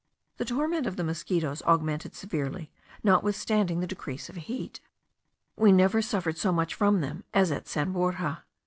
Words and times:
The 0.37 0.45
torment 0.45 0.87
of 0.87 0.95
the 0.95 1.03
mosquitos 1.03 1.61
augmented 1.61 2.15
severely, 2.15 2.71
notwithstanding 3.03 3.81
the 3.81 3.85
decrease 3.85 4.29
of 4.29 4.35
heat. 4.35 4.81
We 5.55 5.71
never 5.71 6.01
suffered 6.01 6.39
so 6.39 6.51
much 6.51 6.73
from 6.73 7.01
them 7.01 7.23
as 7.35 7.51
at 7.51 7.67
San 7.67 7.91
Borja. 7.91 8.41